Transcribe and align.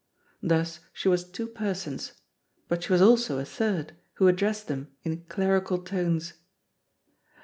Thus 0.41 0.79
she 0.91 1.07
was 1.09 1.23
two 1.29 1.45
persons, 1.45 2.13
but 2.67 2.81
she 2.81 2.91
was 2.91 3.03
also 3.03 3.37
a 3.37 3.45
third, 3.45 3.93
who 4.13 4.27
addressed 4.27 4.67
them 4.67 4.87
in 5.03 5.25
clerical 5.25 5.77
tones. 5.77 6.33